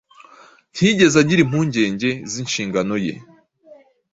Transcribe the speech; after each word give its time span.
ntiyigeze 0.71 1.15
agira 1.23 1.39
impungenge 1.43 2.09
z’inshingano 2.31 2.95
ye. 3.05 3.13